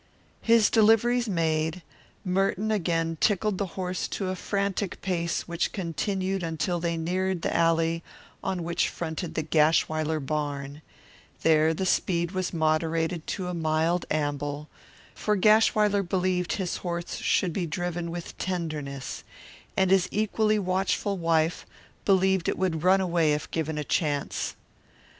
His 0.41 0.71
deliveries 0.71 1.29
made, 1.29 1.83
Merton 2.25 2.71
again 2.71 3.19
tickled 3.21 3.59
the 3.59 3.67
horse 3.77 4.07
to 4.07 4.29
a 4.29 4.35
frantic 4.35 4.99
pace 5.03 5.47
which 5.47 5.71
continued 5.71 6.41
until 6.41 6.79
they 6.79 6.97
neared 6.97 7.43
the 7.43 7.55
alley 7.55 8.01
on 8.43 8.63
which 8.63 8.89
fronted 8.89 9.35
the 9.35 9.43
Gashwiler 9.43 10.19
barn; 10.19 10.81
there 11.43 11.71
the 11.71 11.85
speed 11.85 12.31
was 12.31 12.51
moderated 12.51 13.27
to 13.27 13.47
a 13.47 13.53
mild 13.53 14.07
amble, 14.09 14.69
for 15.13 15.35
Gashwiler 15.37 16.01
believed 16.01 16.53
his 16.53 16.77
horse 16.77 17.17
should 17.17 17.53
be 17.53 17.67
driven 17.67 18.09
with 18.09 18.35
tenderness, 18.39 19.23
and 19.77 19.91
his 19.91 20.07
equally 20.09 20.57
watchful 20.57 21.15
wife 21.15 21.63
believed 22.05 22.49
it 22.49 22.57
would 22.57 22.81
run 22.83 23.01
away 23.01 23.33
if 23.33 23.51
given 23.51 23.75
the 23.75 23.83
chance. 23.83 24.55